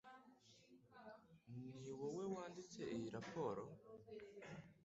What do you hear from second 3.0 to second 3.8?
raporo?